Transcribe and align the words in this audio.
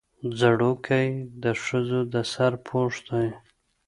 ځړوکی 0.39 1.07
د 1.43 1.45
ښځو 1.63 1.99
د 2.13 2.15
سر 2.33 2.53
پوښ 2.67 2.93
دی 3.09 3.27